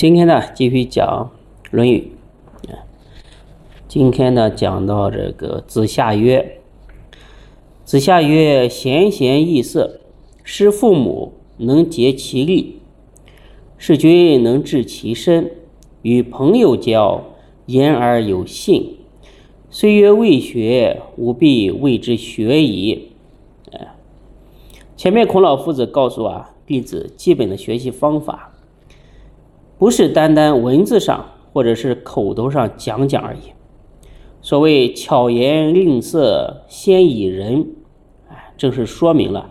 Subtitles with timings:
[0.00, 1.30] 今天呢，继续讲
[1.70, 2.12] 《论语》。
[2.72, 2.88] 啊
[3.86, 6.58] 今天呢，讲到这个子夏曰
[7.84, 10.00] ：“子夏曰：贤贤易色，
[10.42, 12.78] 师父母能竭其力，
[13.76, 15.50] 事君能治其身，
[16.00, 17.22] 与朋友交，
[17.66, 18.96] 言而有信。
[19.68, 23.10] 虽曰未学，吾必谓之学矣。”
[23.72, 23.88] 哎，
[24.96, 28.46] 前面孔老夫子告诉啊弟子基本的学习方法。
[29.80, 33.54] 不是单单文字上或者是口头上讲讲而已。
[34.42, 37.66] 所谓巧言令色，先以人，
[38.28, 39.48] 哎，正是说明了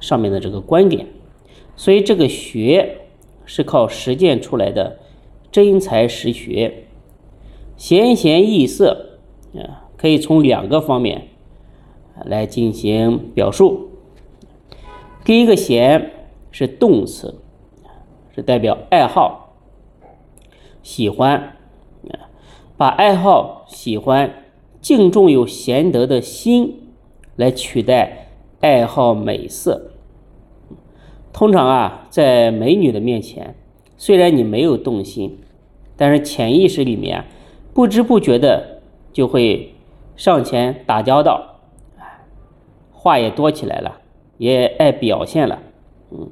[0.00, 1.06] 上面的这个观点。
[1.76, 3.02] 所以这个学
[3.44, 4.98] 是靠实践出来的，
[5.52, 6.88] 真才实学，
[7.76, 9.20] 贤贤易色，
[9.54, 11.28] 啊，可以从两个方面
[12.24, 13.90] 来进行表述。
[15.24, 16.10] 第一个贤
[16.50, 17.36] 是动词，
[18.34, 19.44] 是代表爱好。
[20.88, 21.54] 喜欢，
[22.78, 24.44] 把爱好、喜欢、
[24.80, 26.94] 敬重有贤德的心
[27.36, 28.28] 来取代
[28.62, 29.90] 爱好美色。
[31.30, 33.54] 通常啊，在美女的面前，
[33.98, 35.38] 虽然你没有动心，
[35.94, 37.26] 但是潜意识里面
[37.74, 38.80] 不知不觉的
[39.12, 39.74] 就会
[40.16, 41.60] 上前打交道，
[42.92, 44.00] 话也多起来了，
[44.38, 45.58] 也爱表现了，
[46.12, 46.30] 嗯。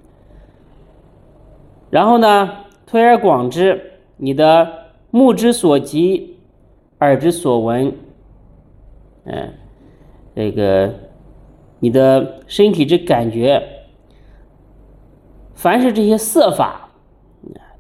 [1.91, 3.93] 然后呢，推而广之。
[4.17, 6.36] 你的目之所及，
[7.00, 7.92] 耳之所闻，
[9.25, 9.53] 嗯，
[10.34, 10.95] 这个
[11.81, 13.62] 你的身体之感觉，
[15.55, 16.91] 凡是这些色法，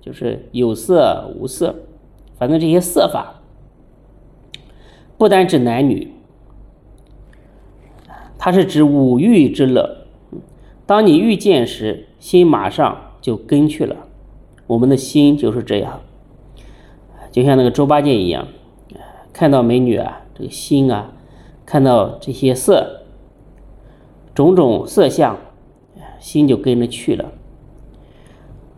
[0.00, 1.74] 就是有色无色，
[2.38, 3.40] 反正这些色法，
[5.16, 6.12] 不单指男女，
[8.38, 10.04] 它是指五欲之乐。
[10.84, 14.06] 当你遇见时，心马上就跟去了。
[14.66, 16.00] 我们的心就是这样。
[17.36, 18.48] 就像那个猪八戒一样，
[19.30, 21.12] 看到美女啊，这个心啊，
[21.66, 23.02] 看到这些色，
[24.34, 25.36] 种种色相，
[26.18, 27.30] 心就跟着去了。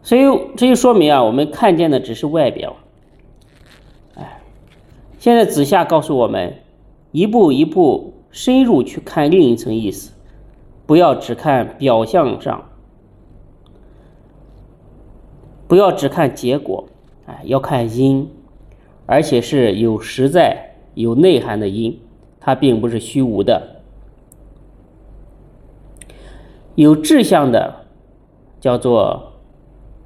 [0.03, 0.23] 所以
[0.57, 2.75] 这就说明啊，我们看见的只是外表。
[4.17, 4.41] 哎，
[5.21, 6.55] 现在子夏告诉我们，
[7.13, 10.15] 一步一步深入去看另一层意思，
[10.85, 12.65] 不要只看表象上，
[15.69, 16.89] 不要只看结果，
[17.27, 18.29] 哎，要看因。
[19.11, 21.99] 而且是有实在、有内涵的因，
[22.39, 23.81] 它并不是虚无的。
[26.75, 27.87] 有志向的
[28.61, 29.33] 叫做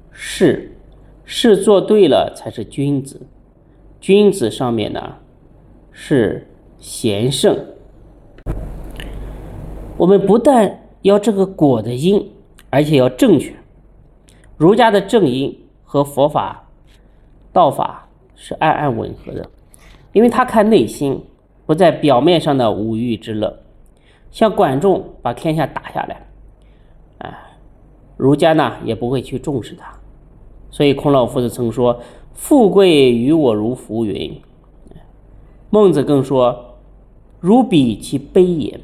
[0.09, 0.77] 事，
[1.25, 3.27] 事做对了才是君子。
[3.99, 5.17] 君子上面呢
[5.91, 6.47] 是
[6.79, 7.57] 贤圣。
[9.97, 12.31] 我们不但要这个果的因，
[12.69, 13.53] 而且要正确。
[14.55, 16.69] 儒家的正因和佛法、
[17.51, 18.07] 道法。
[18.35, 19.49] 是暗暗吻合的，
[20.11, 21.23] 因为他看内心，
[21.65, 23.59] 不在表面上的五欲之乐。
[24.31, 26.25] 像管仲把天下打下来，
[27.19, 27.33] 哎，
[28.17, 29.93] 儒家呢也不会去重视他。
[30.71, 32.01] 所以孔老夫子曾说
[32.33, 34.41] ：“富贵于我如浮云。”
[35.69, 36.77] 孟子更说
[37.39, 38.79] ：“如彼其悲也。”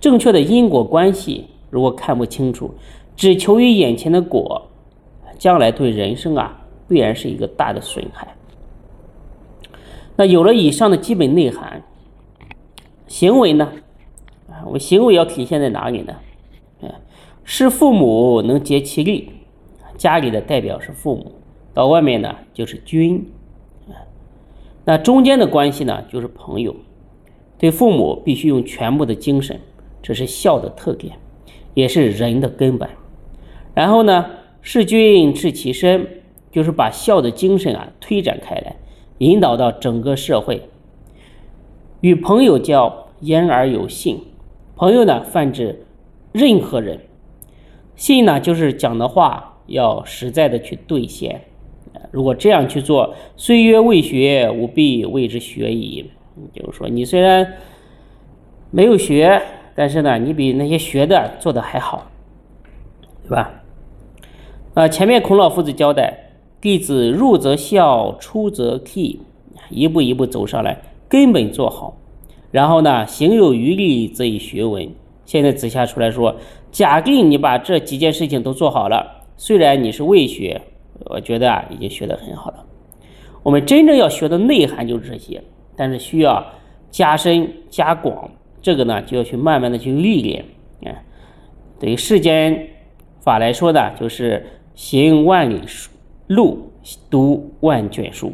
[0.00, 2.74] 正确的因果关系如果看不清楚，
[3.16, 4.62] 只求于眼前的果，
[5.38, 8.33] 将来对人生啊必然是一个大的损害。
[10.16, 11.82] 那有了以上的基本内涵，
[13.06, 13.72] 行为呢？
[14.48, 16.14] 啊，我行为要体现在哪里呢？
[16.82, 16.94] 啊，
[17.42, 19.30] 是父母能竭其力，
[19.96, 21.32] 家里的代表是父母，
[21.72, 23.26] 到外面呢就是君，
[23.88, 24.06] 啊，
[24.84, 26.76] 那中间的关系呢就是朋友，
[27.58, 29.58] 对父母必须用全部的精神，
[30.00, 31.16] 这是孝的特点，
[31.74, 32.88] 也是人的根本。
[33.74, 34.26] 然后呢，
[34.62, 36.06] 事君治其身，
[36.52, 38.76] 就是把孝的精神啊推展开来。
[39.18, 40.68] 引导到整个社会，
[42.00, 44.20] 与朋友交，言而有信。
[44.74, 45.86] 朋友呢，泛指
[46.32, 46.98] 任何人；
[47.94, 51.42] 信呢，就是讲的话要实在的去兑现。
[52.10, 56.10] 如果这样去做，虽曰未学，吾必谓之学矣。
[56.52, 57.54] 就是说，你虽然
[58.72, 59.40] 没有学，
[59.76, 62.10] 但是呢，你比那些学的做的还好，
[63.22, 63.62] 对吧？
[64.74, 66.23] 啊，前面孔老夫子交代。
[66.64, 69.18] 弟子入则孝，出则悌，
[69.68, 70.80] 一步一步走上来，
[71.10, 71.94] 根本做好。
[72.50, 74.88] 然后呢，行有余力则以学文。
[75.26, 76.34] 现在子夏出来说，
[76.72, 80.58] 假定你把这几件事情都做好了，虽然你是未学，
[81.04, 82.64] 我觉得啊，已经学得很好了。
[83.42, 85.44] 我们真正要学的内涵就是这些，
[85.76, 86.42] 但是需要
[86.90, 88.30] 加深加广，
[88.62, 90.42] 这个呢就要去慢慢的去历练。
[90.84, 90.96] 啊，
[91.78, 92.68] 对于世间
[93.20, 95.60] 法来说呢，就是行万里
[96.26, 96.70] 路
[97.10, 98.32] 读万卷书。